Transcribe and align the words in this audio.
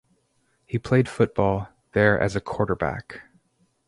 He 0.65 0.79
played 0.79 1.07
football 1.07 1.69
there 1.91 2.19
as 2.19 2.35
a 2.35 2.41
quarterback. 2.41 3.21